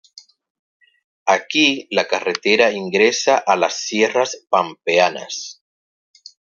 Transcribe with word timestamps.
Aquí 1.33 1.87
la 1.91 2.07
carretera 2.07 2.71
ingresa 2.71 3.37
a 3.37 3.55
las 3.55 3.77
Sierras 3.83 4.35
Pampeanas. 4.49 5.61